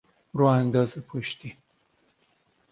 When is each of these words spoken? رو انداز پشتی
رو 0.33 0.45
انداز 0.45 0.97
پشتی 0.97 1.57